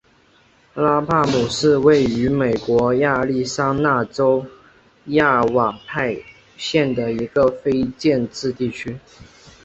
[0.73, 4.43] 拉帕姆是位于美国亚利桑那州
[5.09, 6.17] 亚瓦派
[6.57, 8.97] 县的一个非建制地区。